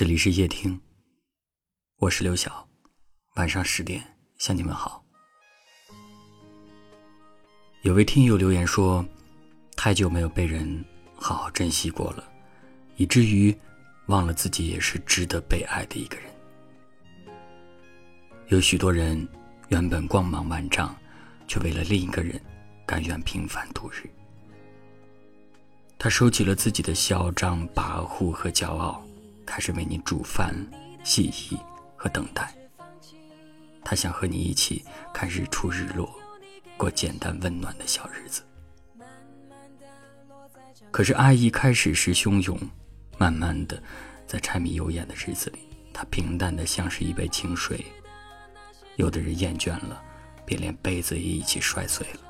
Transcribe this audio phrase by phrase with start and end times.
[0.00, 0.80] 这里是夜听，
[1.98, 2.66] 我是刘晓，
[3.34, 4.02] 晚上十点
[4.38, 5.04] 向你们好。
[7.82, 9.04] 有位听友留言说，
[9.76, 10.82] 太久没有被人
[11.16, 12.26] 好好珍惜过了，
[12.96, 13.54] 以至于
[14.06, 16.32] 忘了自己也是值得被爱的一个人。
[18.48, 19.28] 有许多人
[19.68, 20.96] 原本光芒万丈，
[21.46, 22.40] 却为了另一个人，
[22.86, 24.08] 甘愿平凡度日。
[25.98, 29.06] 他收起了自己的嚣张跋扈和骄傲。
[29.50, 30.54] 开始为你煮饭、
[31.02, 31.58] 洗衣
[31.96, 32.54] 和等待。
[33.84, 36.08] 他想和你一起看日出日落，
[36.76, 38.44] 过简单温暖的小日子。
[40.92, 42.56] 可是爱一开始是汹涌，
[43.18, 43.82] 慢慢的，
[44.24, 45.58] 在柴米油盐的日子里，
[45.92, 47.84] 它平淡的像是一杯清水。
[48.94, 50.00] 有的人厌倦了，
[50.46, 52.20] 便连杯子也一起摔碎了，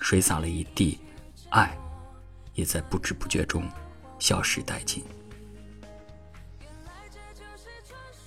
[0.00, 0.98] 水洒了一地，
[1.48, 1.74] 爱，
[2.52, 3.66] 也在不知不觉中
[4.18, 5.02] 消失殆尽。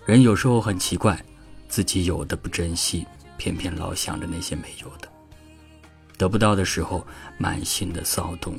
[0.06, 1.24] 人有时候很奇怪，
[1.70, 3.06] 自己有的不珍惜，
[3.38, 5.08] 偏偏老想着那些没有的。
[6.18, 7.06] 得不到的时候，
[7.38, 8.56] 满心的骚动；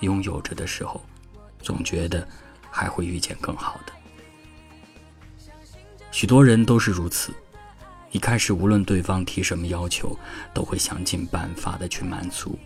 [0.00, 1.02] 拥有着的时候，
[1.62, 2.28] 总觉得
[2.70, 3.92] 还会遇见更好的。
[6.10, 7.32] 许多人都是如此，
[8.10, 10.14] 一开始无论对方提什么要求，
[10.52, 12.58] 都会想尽办法的去满足，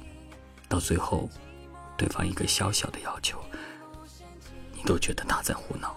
[0.68, 1.30] 到最后，
[1.96, 3.38] 对方一个小小的要求，
[4.72, 5.96] 你都觉得他在胡闹。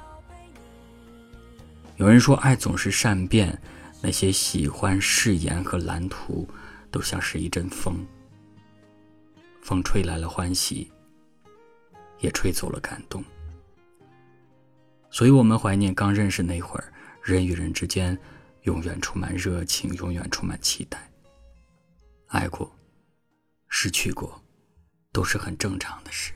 [1.98, 3.60] 有人说，爱总是善变，
[4.04, 6.48] 那些喜欢誓言和蓝图，
[6.92, 8.06] 都像是一阵风，
[9.64, 10.92] 风吹来了欢喜，
[12.20, 13.24] 也吹走了感动。
[15.10, 18.16] 所以，我们怀念刚认识那会儿，人与人之间
[18.62, 21.10] 永远充满热情，永远充满期待。
[22.28, 22.72] 爱过，
[23.70, 24.40] 失去过，
[25.12, 26.32] 都是很正常的事。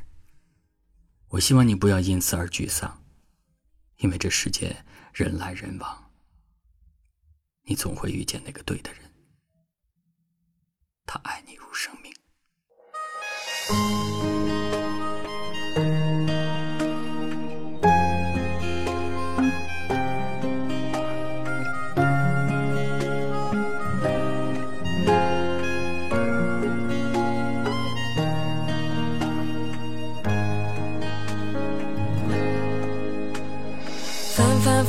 [1.27, 2.99] 我希望你不要因此而沮丧，
[3.97, 4.75] 因为这世界。
[5.13, 6.11] 人来人往，
[7.63, 9.11] 你总会遇见那个对的人，
[11.05, 12.13] 他爱你如生命。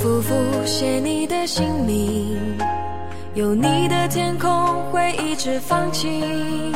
[0.02, 0.34] 复复
[0.66, 2.36] 写你的姓名，
[3.34, 4.50] 有你的天空
[4.90, 6.72] 会一直放晴。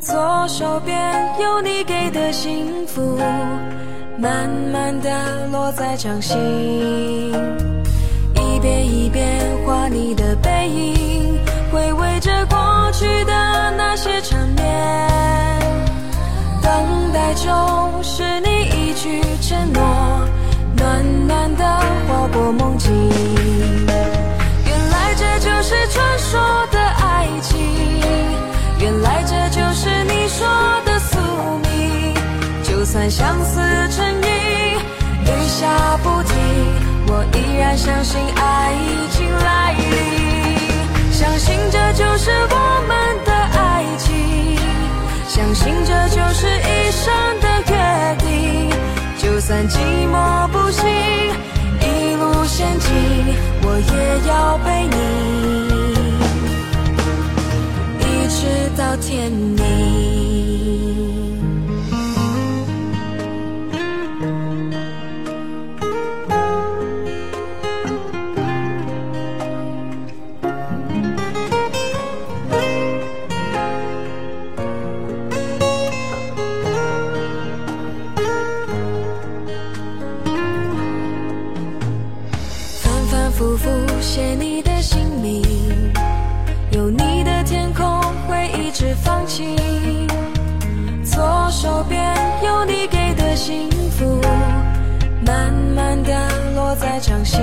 [0.00, 0.98] 左手边
[1.40, 3.16] 有你给的幸福，
[4.18, 6.36] 慢慢的落在掌心。
[8.34, 11.38] 一遍一遍画你的背影，
[11.70, 13.32] 回味着过去的
[13.76, 15.60] 那些缠绵。
[16.60, 19.84] 等待中是你一句承诺。
[20.76, 21.64] 暖暖的
[22.52, 22.92] 梦境，
[24.66, 26.40] 原来这就是传说
[26.70, 27.58] 的爱情，
[28.80, 30.46] 原来这就是你说
[30.84, 31.18] 的宿
[31.62, 32.14] 命。
[32.62, 33.60] 就算相思
[33.90, 34.28] 成瘾，
[35.24, 36.34] 雨下不停，
[37.06, 42.56] 我依然相信爱已经来临，相信这就是我
[42.86, 42.92] 们
[43.24, 44.58] 的爱情，
[45.26, 47.72] 相信这就是一生的约
[48.18, 48.24] 定。
[49.16, 49.78] 就算寂
[50.12, 50.14] 寞，
[53.62, 53.92] 我也
[54.28, 54.96] 要陪你，
[58.00, 58.38] 一直
[58.76, 59.63] 到天明。
[84.14, 85.42] 写你的姓名，
[86.70, 87.84] 有你的天空
[88.28, 89.56] 会一直放晴。
[91.02, 92.00] 左手边
[92.44, 94.20] 有你给的幸福，
[95.26, 96.12] 慢慢的
[96.54, 97.40] 落在掌心。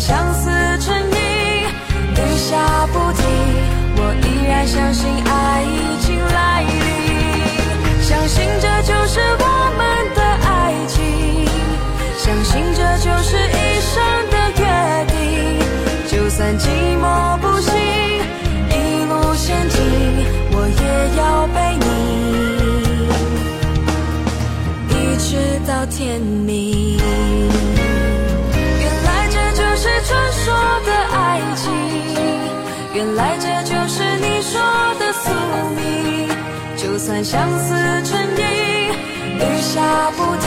[0.00, 0.48] 相思
[0.80, 1.14] 成瘾，
[2.16, 2.56] 雨下
[2.86, 3.22] 不停，
[3.96, 6.72] 我依然相信爱已经来临，
[8.02, 9.44] 相信这就是我
[9.76, 9.80] 们
[10.16, 10.96] 的爱情，
[12.16, 14.00] 相信这就是一生
[14.30, 14.64] 的约
[15.06, 15.14] 定，
[16.08, 16.64] 就算寂
[16.98, 17.70] 寞不行，
[18.70, 19.76] 一路陷阱，
[20.52, 20.82] 我也
[21.18, 21.76] 要陪
[24.88, 25.28] 你，一直
[25.68, 26.79] 到天明。
[35.30, 35.34] 的宿
[35.76, 35.80] 命。
[36.76, 37.74] 就算相思
[38.04, 38.42] 成瘾，
[39.38, 40.46] 雨下不停，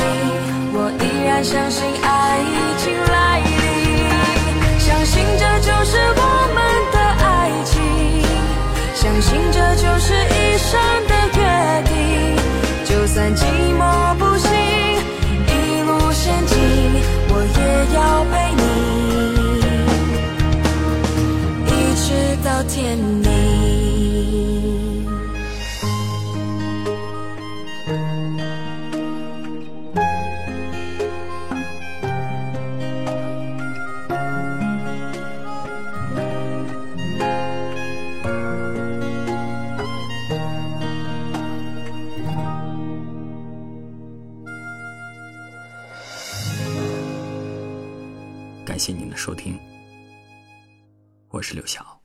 [0.74, 3.52] 我依然相信爱已经来临，
[4.80, 6.22] 相信这就是我
[6.56, 6.58] 们
[6.92, 7.30] 的爱
[7.64, 7.74] 情，
[8.94, 10.72] 相信这就是一生
[11.08, 11.40] 的约
[11.86, 11.92] 定。
[12.86, 13.42] 就算寂
[13.78, 13.82] 寞
[14.18, 14.50] 不行，
[15.48, 15.52] 一
[15.84, 16.58] 路险境，
[17.30, 17.62] 我也
[17.96, 17.98] 要
[18.32, 18.62] 陪你，
[21.68, 22.08] 一直
[22.44, 23.43] 到天明。
[48.74, 49.56] 感谢您的收听，
[51.30, 52.03] 我是刘晓。